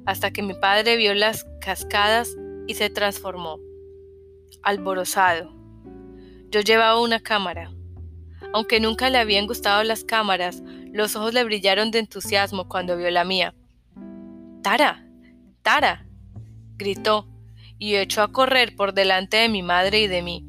hasta 0.06 0.30
que 0.30 0.42
mi 0.42 0.54
padre 0.54 0.96
vio 0.96 1.12
las 1.14 1.44
cascadas 1.60 2.36
y 2.68 2.74
se 2.74 2.88
transformó. 2.88 3.58
Alborozado. 4.62 5.52
Yo 6.50 6.60
llevaba 6.60 7.00
una 7.00 7.20
cámara. 7.20 7.72
Aunque 8.52 8.80
nunca 8.80 9.10
le 9.10 9.18
habían 9.18 9.46
gustado 9.46 9.82
las 9.84 10.04
cámaras, 10.04 10.62
los 10.92 11.14
ojos 11.14 11.34
le 11.34 11.44
brillaron 11.44 11.90
de 11.90 12.00
entusiasmo 12.00 12.68
cuando 12.68 12.96
vio 12.96 13.10
la 13.10 13.24
mía. 13.24 13.54
Tara, 14.62 15.06
Tara, 15.62 16.06
gritó 16.76 17.28
y 17.78 17.96
echó 17.96 18.22
a 18.22 18.32
correr 18.32 18.74
por 18.76 18.92
delante 18.92 19.36
de 19.36 19.48
mi 19.48 19.62
madre 19.62 20.00
y 20.00 20.06
de 20.06 20.22
mí. 20.22 20.44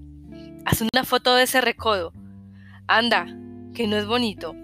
Haz 0.66 0.82
una 0.82 1.04
foto 1.04 1.36
de 1.36 1.44
ese 1.44 1.62
recodo. 1.62 2.14
Anda, 2.88 3.26
que 3.74 3.88
no 3.88 3.98
es 3.98 4.06
bonito. 4.06 4.56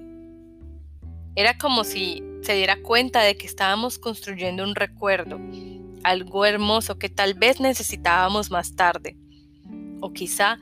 Era 1.36 1.58
como 1.58 1.84
si 1.84 2.24
se 2.42 2.54
diera 2.54 2.82
cuenta 2.82 3.22
de 3.22 3.38
que 3.38 3.46
estábamos 3.46 4.00
construyendo 4.00 4.64
un 4.64 4.76
recuerdo, 4.76 5.40
algo 6.04 6.46
hermoso 6.46 6.98
que 6.98 7.10
tal 7.10 7.36
vez 7.36 7.60
necesitábamos 7.60 8.50
más 8.50 8.76
tarde. 8.76 9.18
O 10.00 10.14
quizá 10.14 10.60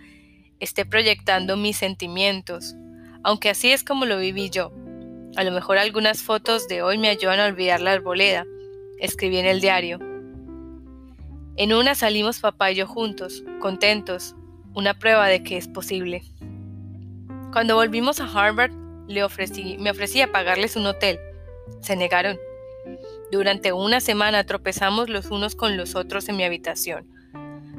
esté 0.59 0.85
proyectando 0.85 1.57
mis 1.57 1.77
sentimientos, 1.77 2.75
aunque 3.23 3.49
así 3.49 3.71
es 3.71 3.83
como 3.83 4.05
lo 4.05 4.17
viví 4.17 4.49
yo. 4.49 4.71
A 5.35 5.43
lo 5.43 5.51
mejor 5.51 5.77
algunas 5.77 6.21
fotos 6.21 6.67
de 6.67 6.81
hoy 6.81 6.97
me 6.97 7.09
ayudan 7.09 7.39
a 7.39 7.47
olvidar 7.47 7.81
la 7.81 7.91
arboleda, 7.91 8.45
escribí 8.99 9.37
en 9.37 9.45
el 9.45 9.61
diario. 9.61 9.99
En 11.57 11.73
una 11.73 11.95
salimos 11.95 12.39
papá 12.39 12.71
y 12.71 12.75
yo 12.75 12.87
juntos, 12.87 13.43
contentos, 13.59 14.35
una 14.73 14.93
prueba 14.93 15.27
de 15.27 15.43
que 15.43 15.57
es 15.57 15.67
posible. 15.67 16.23
Cuando 17.51 17.75
volvimos 17.75 18.19
a 18.19 18.25
Harvard, 18.25 18.71
le 19.07 19.23
ofrecí, 19.23 19.77
me 19.79 19.91
ofrecí 19.91 20.21
a 20.21 20.31
pagarles 20.31 20.75
un 20.75 20.85
hotel. 20.85 21.19
Se 21.79 21.95
negaron. 21.95 22.37
Durante 23.31 23.71
una 23.71 24.01
semana 24.01 24.45
tropezamos 24.45 25.09
los 25.09 25.27
unos 25.27 25.55
con 25.55 25.77
los 25.77 25.95
otros 25.95 26.27
en 26.29 26.37
mi 26.37 26.43
habitación. 26.43 27.14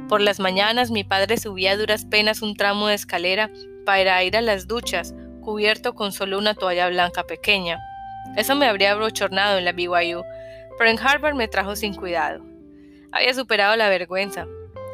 Por 0.08 0.20
las 0.20 0.38
mañanas 0.38 0.90
mi 0.92 1.02
padre 1.02 1.36
subía 1.36 1.72
a 1.72 1.76
duras 1.76 2.04
penas 2.04 2.40
un 2.40 2.54
tramo 2.54 2.86
de 2.86 2.94
escalera 2.94 3.50
para 3.84 4.22
ir 4.22 4.36
a 4.36 4.40
las 4.40 4.68
duchas 4.68 5.14
cubierto 5.40 5.94
con 5.94 6.12
solo 6.12 6.38
una 6.38 6.54
toalla 6.54 6.88
blanca 6.88 7.24
pequeña. 7.24 7.78
Eso 8.36 8.54
me 8.54 8.66
habría 8.66 8.94
brochornado 8.94 9.58
en 9.58 9.64
la 9.64 9.72
BYU, 9.72 10.22
pero 10.78 10.90
en 10.90 10.98
Harvard 10.98 11.34
me 11.34 11.48
trajo 11.48 11.74
sin 11.74 11.94
cuidado. 11.94 12.44
Había 13.12 13.34
superado 13.34 13.76
la 13.76 13.88
vergüenza. 13.88 14.46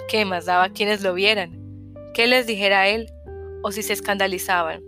¿Qué 0.08 0.24
más 0.24 0.46
daba 0.46 0.70
quienes 0.70 1.02
lo 1.02 1.14
vieran? 1.14 1.58
¿Qué 2.14 2.26
les 2.26 2.46
dijera 2.46 2.88
él? 2.88 3.10
¿O 3.62 3.72
si 3.72 3.82
se 3.82 3.94
escandalizaban? 3.94 4.82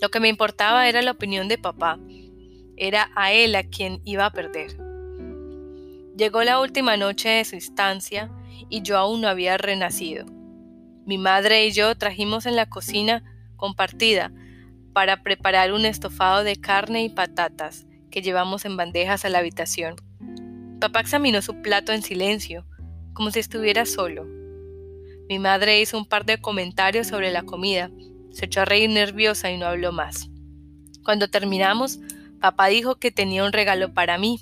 Lo 0.00 0.08
que 0.08 0.20
me 0.20 0.28
importaba 0.28 0.88
era 0.88 1.02
la 1.02 1.12
opinión 1.12 1.48
de 1.48 1.58
papá. 1.58 1.98
Era 2.76 3.10
a 3.16 3.32
él 3.32 3.56
a 3.56 3.64
quien 3.64 4.00
iba 4.04 4.26
a 4.26 4.32
perder. 4.32 4.76
Llegó 6.16 6.42
la 6.42 6.60
última 6.60 6.96
noche 6.96 7.28
de 7.28 7.44
su 7.44 7.56
estancia 7.56 8.30
y 8.68 8.82
yo 8.82 8.98
aún 8.98 9.20
no 9.20 9.28
había 9.28 9.56
renacido. 9.56 10.26
Mi 11.06 11.18
madre 11.18 11.66
y 11.66 11.72
yo 11.72 11.94
trajimos 11.96 12.46
en 12.46 12.56
la 12.56 12.66
cocina 12.66 13.22
compartida 13.56 14.32
para 14.92 15.22
preparar 15.22 15.72
un 15.72 15.84
estofado 15.84 16.44
de 16.44 16.56
carne 16.56 17.04
y 17.04 17.08
patatas 17.08 17.86
que 18.10 18.22
llevamos 18.22 18.64
en 18.64 18.76
bandejas 18.76 19.24
a 19.24 19.28
la 19.28 19.38
habitación. 19.38 19.96
Papá 20.80 21.00
examinó 21.00 21.42
su 21.42 21.60
plato 21.62 21.92
en 21.92 22.02
silencio, 22.02 22.66
como 23.12 23.30
si 23.30 23.40
estuviera 23.40 23.86
solo. 23.86 24.26
Mi 25.28 25.38
madre 25.38 25.80
hizo 25.80 25.98
un 25.98 26.06
par 26.06 26.24
de 26.24 26.40
comentarios 26.40 27.06
sobre 27.06 27.32
la 27.32 27.42
comida, 27.42 27.90
se 28.30 28.46
echó 28.46 28.62
a 28.62 28.64
reír 28.64 28.88
nerviosa 28.90 29.50
y 29.50 29.58
no 29.58 29.66
habló 29.66 29.92
más. 29.92 30.30
Cuando 31.04 31.28
terminamos, 31.28 32.00
papá 32.40 32.66
dijo 32.68 32.96
que 32.96 33.10
tenía 33.10 33.44
un 33.44 33.52
regalo 33.52 33.92
para 33.92 34.18
mí. 34.18 34.40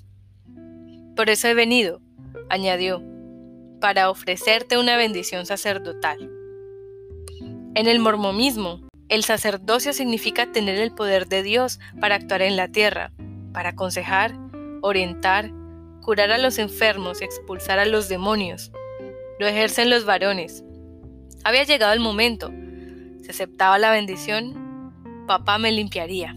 Por 1.17 1.31
eso 1.31 1.49
he 1.49 1.55
venido, 1.55 2.01
añadió, 2.49 3.03
para 3.81 4.11
ofrecerte 4.11 4.79
una 4.79 4.97
bendición 4.97 5.47
sacerdotal. 5.47 6.31
En 7.75 7.89
el 7.89 7.99
mormonismo, 7.99 8.87
el 9.09 9.23
sacerdocio 9.23 9.93
significa 9.93 10.51
tener 10.51 10.79
el 10.79 10.93
poder 10.93 11.29
de 11.29 11.43
Dios 11.43 11.79
para 12.01 12.17
actuar 12.17 12.43
en 12.43 12.57
la 12.57 12.69
tierra, 12.69 13.13
para 13.53 13.71
aconsejar, 13.71 14.35
orientar, 14.83 15.53
curar 16.03 16.31
a 16.33 16.39
los 16.39 16.59
enfermos 16.59 17.21
y 17.21 17.25
expulsar 17.25 17.79
a 17.79 17.85
los 17.85 18.09
demonios. 18.09 18.73
Lo 19.39 19.47
ejercen 19.47 19.91
los 19.91 20.05
varones. 20.05 20.65
Había 21.45 21.65
llegado 21.65 21.93
el 21.93 22.01
momento. 22.01 22.51
Si 23.23 23.31
aceptaba 23.31 23.79
la 23.79 23.91
bendición, 23.91 24.95
papá 25.27 25.59
me 25.59 25.73
limpiaría. 25.73 26.35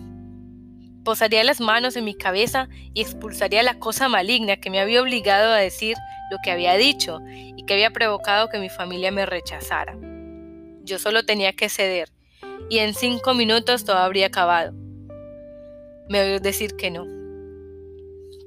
Posaría 1.09 1.43
las 1.43 1.59
manos 1.59 1.95
en 1.95 2.05
mi 2.05 2.13
cabeza 2.13 2.69
y 2.93 3.01
expulsaría 3.01 3.63
la 3.63 3.79
cosa 3.79 4.07
maligna 4.09 4.57
que 4.57 4.69
me 4.69 4.79
había 4.79 5.01
obligado 5.01 5.51
a 5.51 5.57
decir 5.57 5.97
lo 6.29 6.37
que 6.43 6.51
había 6.51 6.75
dicho 6.75 7.17
y 7.27 7.65
que 7.65 7.73
había 7.73 7.89
provocado 7.89 8.47
que 8.47 8.59
mi 8.59 8.69
familia 8.69 9.11
me 9.11 9.25
rechazara. 9.25 9.97
Yo 10.83 10.99
solo 10.99 11.25
tenía 11.25 11.53
que 11.53 11.67
ceder 11.67 12.11
y 12.69 12.77
en 12.77 12.93
cinco 12.93 13.33
minutos 13.33 13.85
todo 13.85 13.97
habría 13.97 14.27
acabado. 14.27 14.71
Me 16.09 16.21
oyó 16.21 16.39
decir 16.39 16.75
que 16.75 16.91
no. 16.91 17.07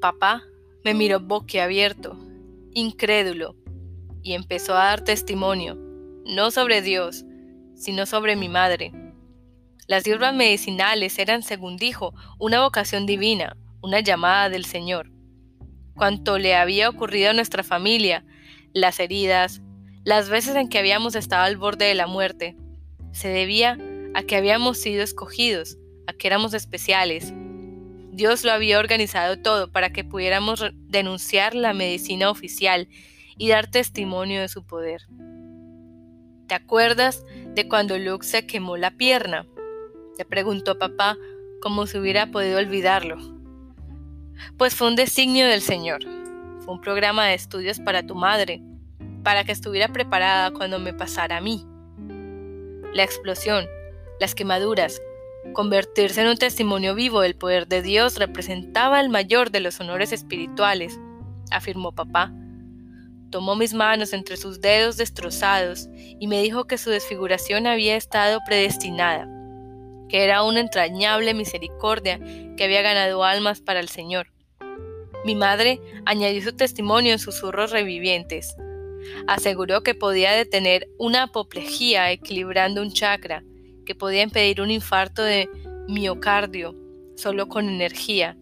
Papá 0.01 0.45
me 0.85 0.95
miró 0.95 1.19
boquiabierto, 1.19 2.17
incrédulo, 2.75 3.57
y 4.23 4.35
empezó 4.35 4.75
a 4.75 4.85
dar 4.85 5.01
testimonio, 5.03 5.75
no 6.27 6.53
sobre 6.53 6.81
Dios, 6.81 7.25
sino 7.75 8.07
sobre 8.07 8.37
mi 8.37 8.49
madre. 8.49 8.93
Las 9.93 10.05
hierbas 10.05 10.35
medicinales 10.35 11.19
eran, 11.19 11.43
según 11.43 11.77
dijo, 11.77 12.15
una 12.39 12.63
vocación 12.63 13.05
divina, 13.05 13.59
una 13.83 14.01
llamada 14.01 14.49
del 14.49 14.65
Señor. 14.65 15.11
Cuanto 15.95 16.39
le 16.39 16.55
había 16.55 16.89
ocurrido 16.89 17.29
a 17.29 17.35
nuestra 17.35 17.63
familia, 17.63 18.25
las 18.73 18.99
heridas, 19.01 19.61
las 20.03 20.31
veces 20.31 20.57
en 20.57 20.71
que 20.71 20.79
habíamos 20.79 21.15
estado 21.15 21.43
al 21.43 21.59
borde 21.59 21.85
de 21.85 21.95
la 21.95 22.07
muerte, 22.07 22.57
se 23.13 23.29
debía 23.29 23.77
a 24.15 24.23
que 24.23 24.37
habíamos 24.37 24.79
sido 24.79 25.03
escogidos, 25.03 25.77
a 26.07 26.15
que 26.15 26.27
éramos 26.27 26.55
especiales. 26.55 27.35
Dios 28.13 28.45
lo 28.45 28.53
había 28.53 28.79
organizado 28.79 29.43
todo 29.43 29.71
para 29.73 29.93
que 29.93 30.05
pudiéramos 30.05 30.65
denunciar 30.73 31.55
la 31.55 31.75
medicina 31.75 32.31
oficial 32.31 32.89
y 33.37 33.51
dar 33.51 33.71
testimonio 33.71 34.41
de 34.41 34.49
su 34.49 34.65
poder. 34.65 35.03
¿Te 36.47 36.55
acuerdas 36.55 37.27
de 37.55 37.69
cuando 37.69 37.99
Luke 37.99 38.25
se 38.27 38.47
quemó 38.47 38.79
la 38.79 38.93
pierna? 38.93 39.47
Le 40.19 40.25
preguntó 40.25 40.79
papá 40.79 41.17
como 41.61 41.87
si 41.87 41.99
hubiera 41.99 42.31
podido 42.31 42.59
olvidarlo. 42.59 43.17
Pues 44.59 44.75
fue 44.75 44.89
un 44.89 44.97
designio 44.97 45.47
del 45.47 45.63
Señor. 45.63 46.03
Fue 46.61 46.75
un 46.75 46.81
programa 46.81 47.27
de 47.27 47.35
estudios 47.35 47.81
para 47.81 48.05
tu 48.05 48.15
madre, 48.15 48.63
para 49.23 49.45
que 49.45 49.53
estuviera 49.53 49.89
preparada 49.89 50.51
cuando 50.53 50.79
me 50.79 50.93
pasara 50.93 51.39
a 51.39 51.41
mí. 51.41 51.65
La 52.93 53.05
explosión, 53.05 53.67
las 54.21 54.35
quemaduras, 54.35 55.01
convertirse 55.55 56.21
en 56.21 56.29
un 56.29 56.37
testimonio 56.37 56.95
vivo 56.95 57.21
del 57.21 57.37
poder 57.37 57.67
de 57.67 57.83
Dios 57.83 58.19
representaba 58.19 59.01
el 59.01 59.09
mayor 59.09 59.51
de 59.51 59.61
los 59.61 59.81
honores 59.81 60.13
espirituales, 60.13 60.99
afirmó 61.51 61.93
papá. 61.93 62.33
Tomó 63.31 63.57
mis 63.57 63.73
manos 63.73 64.13
entre 64.13 64.37
sus 64.37 64.61
dedos 64.61 64.99
destrozados 64.99 65.89
y 65.95 66.27
me 66.27 66.43
dijo 66.43 66.67
que 66.67 66.77
su 66.77 66.91
desfiguración 66.91 67.67
había 67.67 67.97
estado 67.97 68.41
predestinada, 68.47 69.27
que 70.13 70.25
era 70.25 70.43
una 70.43 70.61
entrañable 70.61 71.33
misericordia 71.33 72.21
que 72.59 72.65
había 72.65 72.83
ganado 72.83 73.25
almas 73.25 73.63
para 73.63 73.81
el 73.81 73.89
Señor. 73.89 74.31
Mi 75.25 75.35
madre 75.35 75.81
añadió 76.05 76.43
su 76.43 76.53
testimonio 76.53 77.13
en 77.15 77.19
susurros 77.19 77.71
revivientes. 77.71 78.55
Aseguró 79.27 79.83
que 79.83 79.95
podía 79.95 80.33
detener 80.33 80.87
una 80.99 81.23
apoplejía 81.23 82.13
equilibrando 82.13 82.83
un 82.83 82.93
chakra, 82.93 83.43
que 83.87 83.95
podía 83.95 84.23
impedir 84.23 84.61
un 84.61 84.71
infarto 84.71 85.23
de 85.23 85.49
miocardio 85.89 86.77
solo 87.17 87.49
con 87.49 87.71
energía, 87.71 88.37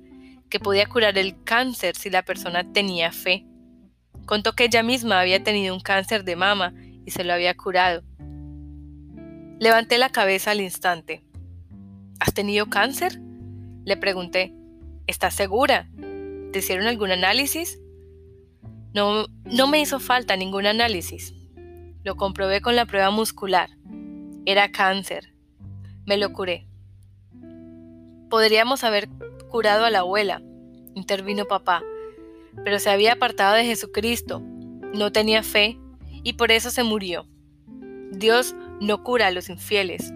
que 0.48 0.58
podía 0.58 0.86
curar 0.86 1.16
el 1.18 1.40
cáncer 1.44 1.94
si 1.94 2.10
la 2.10 2.24
persona 2.24 2.72
tenía 2.72 3.12
fe 3.12 3.46
Contó 4.26 4.52
que 4.52 4.64
ella 4.64 4.82
misma 4.82 5.18
había 5.18 5.42
tenido 5.42 5.74
un 5.74 5.80
cáncer 5.80 6.24
de 6.24 6.36
mama 6.36 6.72
y 7.04 7.10
se 7.10 7.24
lo 7.24 7.32
había 7.32 7.56
curado. 7.56 8.04
Levanté 9.58 9.98
la 9.98 10.10
cabeza 10.10 10.52
al 10.52 10.60
instante. 10.60 11.24
¿Has 12.20 12.34
tenido 12.34 12.66
cáncer? 12.66 13.18
Le 13.86 13.96
pregunté. 13.96 14.54
¿Estás 15.06 15.34
segura? 15.34 15.88
¿Te 16.52 16.58
hicieron 16.58 16.86
algún 16.86 17.10
análisis? 17.10 17.80
No, 18.92 19.24
no 19.44 19.66
me 19.66 19.80
hizo 19.80 19.98
falta 20.00 20.36
ningún 20.36 20.66
análisis. 20.66 21.34
Lo 22.04 22.16
comprobé 22.16 22.60
con 22.60 22.76
la 22.76 22.84
prueba 22.84 23.10
muscular. 23.10 23.70
Era 24.44 24.70
cáncer. 24.70 25.32
Me 26.04 26.18
lo 26.18 26.30
curé. 26.34 26.66
Podríamos 28.28 28.84
haber 28.84 29.08
curado 29.48 29.86
a 29.86 29.90
la 29.90 30.00
abuela, 30.00 30.42
intervino 30.94 31.46
papá, 31.46 31.82
pero 32.64 32.78
se 32.78 32.90
había 32.90 33.14
apartado 33.14 33.54
de 33.54 33.64
Jesucristo, 33.64 34.40
no 34.40 35.10
tenía 35.10 35.42
fe 35.42 35.78
y 36.22 36.34
por 36.34 36.52
eso 36.52 36.70
se 36.70 36.84
murió. 36.84 37.26
Dios 38.12 38.54
no 38.80 39.02
cura 39.02 39.28
a 39.28 39.30
los 39.30 39.48
infieles. 39.48 40.12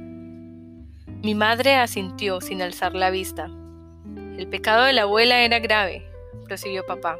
Mi 1.25 1.35
madre 1.35 1.77
asintió 1.77 2.43
sin 2.43 2.61
alzar 2.61 2.95
la 2.95 3.09
vista. 3.09 3.51
El 4.37 4.47
pecado 4.47 4.85
de 4.85 4.93
la 4.93 5.03
abuela 5.03 5.41
era 5.41 5.59
grave, 5.59 6.07
prosiguió 6.45 6.85
papá, 6.85 7.17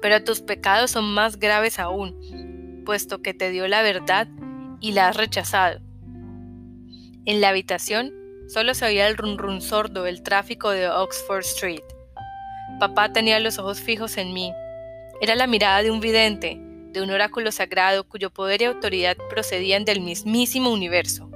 pero 0.00 0.24
tus 0.24 0.40
pecados 0.40 0.90
son 0.90 1.14
más 1.14 1.38
graves 1.38 1.78
aún, 1.78 2.82
puesto 2.84 3.22
que 3.22 3.32
te 3.32 3.50
dio 3.50 3.68
la 3.68 3.82
verdad 3.82 4.26
y 4.80 4.90
la 4.90 5.06
has 5.06 5.16
rechazado. 5.16 5.78
En 7.24 7.40
la 7.40 7.50
habitación 7.50 8.12
solo 8.48 8.74
se 8.74 8.86
oía 8.86 9.06
el 9.06 9.16
run 9.16 9.60
sordo 9.60 10.02
del 10.02 10.24
tráfico 10.24 10.70
de 10.70 10.88
Oxford 10.88 11.44
Street. 11.44 11.84
Papá 12.80 13.12
tenía 13.12 13.38
los 13.38 13.56
ojos 13.60 13.80
fijos 13.80 14.16
en 14.16 14.32
mí. 14.32 14.52
Era 15.20 15.36
la 15.36 15.46
mirada 15.46 15.84
de 15.84 15.92
un 15.92 16.00
vidente, 16.00 16.58
de 16.90 17.00
un 17.00 17.10
oráculo 17.10 17.52
sagrado 17.52 18.02
cuyo 18.02 18.30
poder 18.30 18.62
y 18.62 18.64
autoridad 18.64 19.16
procedían 19.30 19.84
del 19.84 20.00
mismísimo 20.00 20.72
universo. 20.72 21.31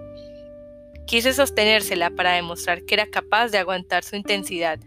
Quise 1.07 1.33
sostenérsela 1.33 2.11
para 2.11 2.33
demostrar 2.33 2.83
que 2.83 2.95
era 2.95 3.07
capaz 3.07 3.49
de 3.49 3.59
aguantar 3.59 4.05
su 4.05 4.17
intensidad, 4.17 4.81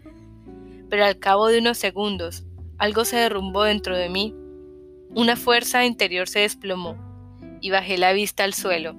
pero 0.88 1.04
al 1.04 1.18
cabo 1.18 1.48
de 1.48 1.58
unos 1.58 1.78
segundos 1.78 2.44
algo 2.78 3.04
se 3.04 3.16
derrumbó 3.16 3.64
dentro 3.64 3.96
de 3.96 4.08
mí, 4.08 4.34
una 5.14 5.36
fuerza 5.36 5.84
interior 5.84 6.28
se 6.28 6.40
desplomó 6.40 6.96
y 7.60 7.70
bajé 7.70 7.98
la 7.98 8.12
vista 8.12 8.44
al 8.44 8.54
suelo. 8.54 8.94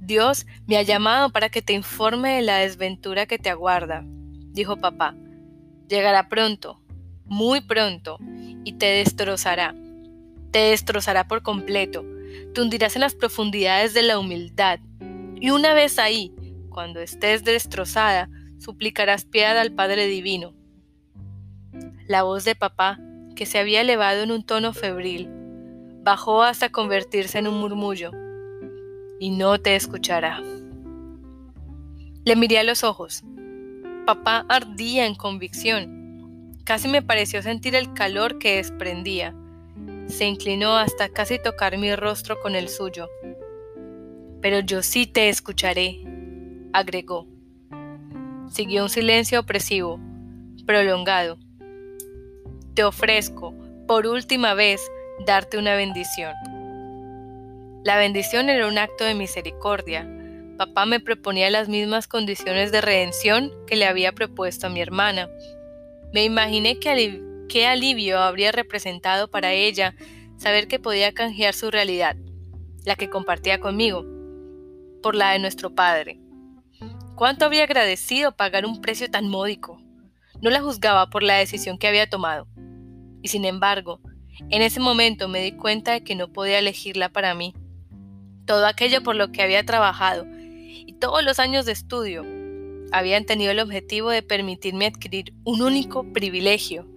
Dios 0.00 0.46
me 0.66 0.76
ha 0.76 0.82
llamado 0.82 1.30
para 1.30 1.50
que 1.50 1.62
te 1.62 1.72
informe 1.72 2.36
de 2.36 2.42
la 2.42 2.56
desventura 2.58 3.26
que 3.26 3.38
te 3.38 3.50
aguarda, 3.50 4.02
dijo 4.04 4.76
papá. 4.76 5.14
Llegará 5.88 6.28
pronto, 6.28 6.80
muy 7.26 7.60
pronto, 7.60 8.18
y 8.64 8.72
te 8.72 8.86
destrozará. 8.86 9.74
Te 10.50 10.58
destrozará 10.70 11.28
por 11.28 11.42
completo. 11.42 12.04
Te 12.54 12.60
hundirás 12.60 12.96
en 12.96 13.02
las 13.02 13.14
profundidades 13.14 13.94
de 13.94 14.02
la 14.02 14.18
humildad. 14.18 14.80
Y 15.40 15.50
una 15.50 15.72
vez 15.72 15.98
ahí, 15.98 16.34
cuando 16.68 17.00
estés 17.00 17.44
destrozada, 17.44 18.28
suplicarás 18.58 19.24
piedad 19.24 19.58
al 19.58 19.72
Padre 19.72 20.06
Divino. 20.06 20.54
La 22.06 22.22
voz 22.22 22.44
de 22.44 22.54
papá, 22.54 22.98
que 23.34 23.46
se 23.46 23.58
había 23.58 23.80
elevado 23.80 24.22
en 24.22 24.32
un 24.32 24.44
tono 24.44 24.74
febril, 24.74 25.30
bajó 26.02 26.42
hasta 26.42 26.70
convertirse 26.70 27.38
en 27.38 27.48
un 27.48 27.58
murmullo. 27.58 28.10
Y 29.18 29.30
no 29.30 29.58
te 29.58 29.76
escuchará. 29.76 30.42
Le 32.24 32.36
miré 32.36 32.58
a 32.58 32.64
los 32.64 32.84
ojos. 32.84 33.22
Papá 34.06 34.44
ardía 34.48 35.06
en 35.06 35.14
convicción. 35.14 36.58
Casi 36.64 36.88
me 36.88 37.00
pareció 37.00 37.42
sentir 37.42 37.74
el 37.74 37.92
calor 37.94 38.38
que 38.38 38.56
desprendía. 38.56 39.34
Se 40.08 40.26
inclinó 40.26 40.76
hasta 40.76 41.08
casi 41.08 41.40
tocar 41.40 41.78
mi 41.78 41.94
rostro 41.94 42.38
con 42.40 42.54
el 42.54 42.68
suyo. 42.68 43.08
Pero 44.40 44.60
yo 44.60 44.82
sí 44.82 45.06
te 45.06 45.28
escucharé, 45.28 46.00
agregó. 46.72 47.26
Siguió 48.50 48.82
un 48.82 48.88
silencio 48.88 49.40
opresivo, 49.40 50.00
prolongado. 50.66 51.38
Te 52.74 52.84
ofrezco, 52.84 53.54
por 53.86 54.06
última 54.06 54.54
vez, 54.54 54.80
darte 55.26 55.58
una 55.58 55.74
bendición. 55.74 56.32
La 57.84 57.96
bendición 57.96 58.48
era 58.48 58.66
un 58.66 58.78
acto 58.78 59.04
de 59.04 59.14
misericordia, 59.14 60.08
papá 60.60 60.84
me 60.84 61.00
proponía 61.00 61.48
las 61.48 61.70
mismas 61.70 62.06
condiciones 62.06 62.70
de 62.70 62.82
redención 62.82 63.50
que 63.66 63.76
le 63.76 63.86
había 63.86 64.12
propuesto 64.12 64.66
a 64.66 64.70
mi 64.70 64.82
hermana. 64.82 65.30
Me 66.12 66.22
imaginé 66.22 66.78
qué 66.78 67.66
alivio 67.66 68.18
habría 68.18 68.52
representado 68.52 69.30
para 69.30 69.54
ella 69.54 69.94
saber 70.36 70.68
que 70.68 70.78
podía 70.78 71.12
canjear 71.12 71.54
su 71.54 71.70
realidad, 71.70 72.14
la 72.84 72.94
que 72.94 73.08
compartía 73.08 73.58
conmigo, 73.58 74.04
por 75.00 75.14
la 75.14 75.32
de 75.32 75.38
nuestro 75.38 75.74
padre. 75.74 76.20
Cuánto 77.16 77.44
había 77.44 77.64
agradecido 77.64 78.32
pagar 78.32 78.64
un 78.64 78.80
precio 78.80 79.10
tan 79.10 79.28
módico. 79.28 79.80
No 80.40 80.50
la 80.50 80.62
juzgaba 80.62 81.10
por 81.10 81.22
la 81.22 81.36
decisión 81.36 81.78
que 81.78 81.86
había 81.86 82.08
tomado. 82.08 82.46
Y 83.22 83.28
sin 83.28 83.44
embargo, 83.44 84.00
en 84.48 84.62
ese 84.62 84.80
momento 84.80 85.28
me 85.28 85.42
di 85.42 85.52
cuenta 85.52 85.92
de 85.92 86.02
que 86.02 86.14
no 86.14 86.32
podía 86.32 86.58
elegirla 86.58 87.10
para 87.10 87.34
mí. 87.34 87.54
Todo 88.46 88.66
aquello 88.66 89.02
por 89.02 89.16
lo 89.16 89.32
que 89.32 89.42
había 89.42 89.66
trabajado 89.66 90.26
y 90.30 90.94
todos 90.94 91.22
los 91.22 91.38
años 91.38 91.66
de 91.66 91.72
estudio 91.72 92.24
habían 92.92 93.24
tenido 93.24 93.50
el 93.50 93.60
objetivo 93.60 94.10
de 94.10 94.22
permitirme 94.22 94.86
adquirir 94.86 95.34
un 95.44 95.62
único 95.62 96.10
privilegio, 96.12 96.88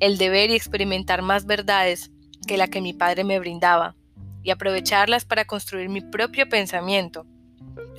el 0.00 0.18
de 0.18 0.28
ver 0.28 0.50
y 0.50 0.54
experimentar 0.54 1.22
más 1.22 1.46
verdades 1.46 2.10
que 2.46 2.58
la 2.58 2.68
que 2.68 2.80
mi 2.80 2.92
padre 2.92 3.24
me 3.24 3.38
brindaba, 3.38 3.96
y 4.46 4.52
aprovecharlas 4.52 5.24
para 5.24 5.44
construir 5.44 5.88
mi 5.88 6.00
propio 6.00 6.48
pensamiento. 6.48 7.26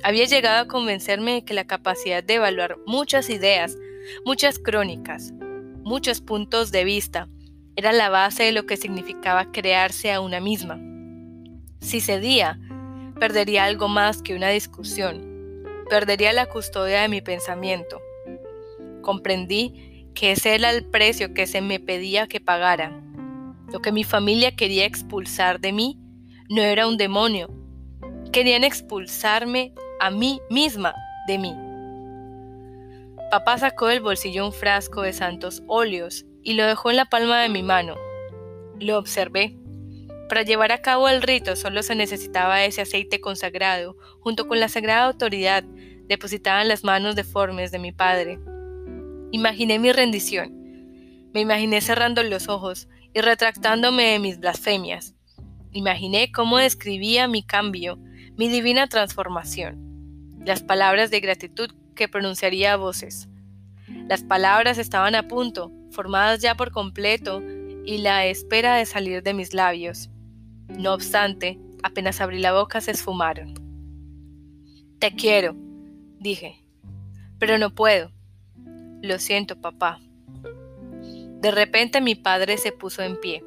Había 0.02 0.24
llegado 0.24 0.62
a 0.62 0.66
convencerme 0.66 1.34
de 1.34 1.44
que 1.44 1.52
la 1.52 1.66
capacidad 1.66 2.24
de 2.24 2.34
evaluar 2.34 2.78
muchas 2.86 3.28
ideas, 3.28 3.76
muchas 4.24 4.58
crónicas, 4.58 5.34
muchos 5.82 6.22
puntos 6.22 6.72
de 6.72 6.84
vista, 6.84 7.28
era 7.76 7.92
la 7.92 8.08
base 8.08 8.44
de 8.44 8.52
lo 8.52 8.64
que 8.64 8.78
significaba 8.78 9.52
crearse 9.52 10.10
a 10.10 10.22
una 10.22 10.40
misma. 10.40 10.80
Si 11.80 12.00
cedía, 12.00 12.58
perdería 13.20 13.64
algo 13.64 13.88
más 13.88 14.22
que 14.22 14.34
una 14.34 14.48
discusión, 14.48 15.62
perdería 15.90 16.32
la 16.32 16.46
custodia 16.46 17.02
de 17.02 17.08
mi 17.10 17.20
pensamiento. 17.20 18.00
Comprendí 19.02 20.06
que 20.14 20.32
ese 20.32 20.54
era 20.54 20.70
el 20.70 20.86
precio 20.86 21.34
que 21.34 21.46
se 21.46 21.60
me 21.60 21.78
pedía 21.78 22.26
que 22.26 22.40
pagara. 22.40 23.02
Lo 23.70 23.80
que 23.80 23.92
mi 23.92 24.02
familia 24.02 24.56
quería 24.56 24.86
expulsar 24.86 25.60
de 25.60 25.72
mí 25.72 25.98
no 26.48 26.62
era 26.62 26.86
un 26.86 26.96
demonio. 26.96 27.50
Querían 28.32 28.64
expulsarme 28.64 29.74
a 30.00 30.10
mí 30.10 30.40
misma 30.48 30.94
de 31.26 31.38
mí. 31.38 31.54
Papá 33.30 33.58
sacó 33.58 33.88
del 33.88 34.00
bolsillo 34.00 34.46
un 34.46 34.52
frasco 34.52 35.02
de 35.02 35.12
santos 35.12 35.62
óleos 35.66 36.24
y 36.42 36.54
lo 36.54 36.64
dejó 36.64 36.90
en 36.90 36.96
la 36.96 37.04
palma 37.04 37.42
de 37.42 37.50
mi 37.50 37.62
mano. 37.62 37.96
Lo 38.80 38.98
observé. 38.98 39.58
Para 40.28 40.42
llevar 40.42 40.72
a 40.72 40.80
cabo 40.80 41.08
el 41.08 41.20
rito 41.20 41.56
solo 41.56 41.82
se 41.82 41.94
necesitaba 41.94 42.64
ese 42.64 42.82
aceite 42.82 43.20
consagrado, 43.20 43.96
junto 44.20 44.48
con 44.48 44.60
la 44.60 44.68
sagrada 44.68 45.04
autoridad 45.04 45.64
depositada 46.06 46.62
en 46.62 46.68
las 46.68 46.84
manos 46.84 47.16
deformes 47.16 47.70
de 47.70 47.78
mi 47.78 47.92
padre. 47.92 48.38
Imaginé 49.30 49.78
mi 49.78 49.92
rendición. 49.92 50.54
Me 51.34 51.40
imaginé 51.40 51.82
cerrando 51.82 52.22
los 52.22 52.48
ojos 52.48 52.88
y 53.12 53.20
retractándome 53.20 54.04
de 54.12 54.18
mis 54.18 54.38
blasfemias. 54.38 55.17
Imaginé 55.78 56.32
cómo 56.32 56.58
describía 56.58 57.28
mi 57.28 57.44
cambio, 57.44 58.00
mi 58.36 58.48
divina 58.48 58.88
transformación, 58.88 60.34
las 60.44 60.60
palabras 60.60 61.12
de 61.12 61.20
gratitud 61.20 61.70
que 61.94 62.08
pronunciaría 62.08 62.72
a 62.72 62.76
voces. 62.76 63.28
Las 64.08 64.24
palabras 64.24 64.78
estaban 64.78 65.14
a 65.14 65.28
punto, 65.28 65.70
formadas 65.92 66.42
ya 66.42 66.56
por 66.56 66.72
completo, 66.72 67.40
y 67.84 67.98
la 67.98 68.26
espera 68.26 68.74
de 68.74 68.86
salir 68.86 69.22
de 69.22 69.34
mis 69.34 69.54
labios. 69.54 70.10
No 70.66 70.94
obstante, 70.94 71.60
apenas 71.84 72.20
abrí 72.20 72.40
la 72.40 72.52
boca 72.52 72.80
se 72.80 72.90
esfumaron. 72.90 73.54
Te 74.98 75.12
quiero, 75.12 75.54
dije, 76.18 76.56
pero 77.38 77.56
no 77.56 77.72
puedo. 77.72 78.10
Lo 79.00 79.20
siento, 79.20 79.60
papá. 79.60 80.00
De 81.40 81.52
repente 81.52 82.00
mi 82.00 82.16
padre 82.16 82.58
se 82.58 82.72
puso 82.72 83.00
en 83.04 83.20
pie. 83.20 83.44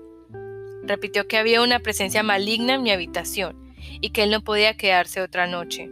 Repitió 0.83 1.27
que 1.27 1.37
había 1.37 1.61
una 1.61 1.79
presencia 1.79 2.23
maligna 2.23 2.75
en 2.75 2.83
mi 2.83 2.91
habitación 2.91 3.73
y 4.01 4.09
que 4.09 4.23
él 4.23 4.31
no 4.31 4.41
podía 4.41 4.75
quedarse 4.75 5.21
otra 5.21 5.47
noche. 5.47 5.89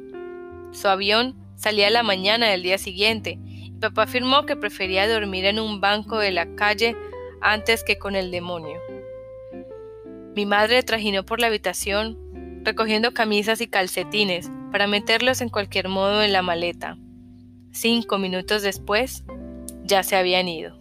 Su 0.71 0.87
avión 0.87 1.35
salía 1.55 1.87
a 1.87 1.91
la 1.91 2.03
mañana 2.03 2.47
del 2.47 2.63
día 2.63 2.77
siguiente 2.77 3.39
y 3.41 3.71
papá 3.71 4.03
afirmó 4.03 4.45
que 4.45 4.55
prefería 4.55 5.07
dormir 5.07 5.45
en 5.45 5.59
un 5.59 5.81
banco 5.81 6.17
de 6.17 6.31
la 6.31 6.55
calle 6.55 6.95
antes 7.41 7.83
que 7.83 7.97
con 7.97 8.15
el 8.15 8.31
demonio. 8.31 8.79
Mi 10.35 10.45
madre 10.45 10.83
trajinó 10.83 11.25
por 11.25 11.39
la 11.39 11.47
habitación 11.47 12.29
recogiendo 12.63 13.13
camisas 13.13 13.61
y 13.61 13.67
calcetines 13.67 14.51
para 14.71 14.87
meterlos 14.87 15.41
en 15.41 15.49
cualquier 15.49 15.87
modo 15.87 16.21
en 16.21 16.33
la 16.33 16.41
maleta. 16.41 16.97
Cinco 17.71 18.17
minutos 18.17 18.61
después, 18.61 19.23
ya 19.83 20.03
se 20.03 20.15
habían 20.15 20.47
ido. 20.47 20.78